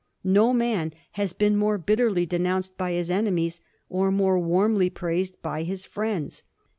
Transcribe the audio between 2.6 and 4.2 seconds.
by his enemies or